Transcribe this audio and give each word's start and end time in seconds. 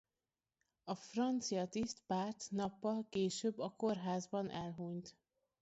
A 0.87 0.95
francia 0.95 1.67
tiszt 1.67 2.03
pár 2.07 2.33
nappal 2.49 3.07
később 3.09 3.59
a 3.59 3.73
kórházban 3.77 4.49
elhunyt. 4.49 5.15